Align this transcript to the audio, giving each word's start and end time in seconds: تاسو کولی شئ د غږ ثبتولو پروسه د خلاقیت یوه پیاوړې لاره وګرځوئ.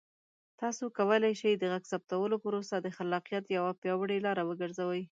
تاسو 0.61 0.83
کولی 0.97 1.33
شئ 1.41 1.53
د 1.57 1.63
غږ 1.71 1.83
ثبتولو 1.91 2.35
پروسه 2.43 2.75
د 2.81 2.87
خلاقیت 2.97 3.45
یوه 3.57 3.71
پیاوړې 3.81 4.17
لاره 4.25 4.43
وګرځوئ. 4.49 5.01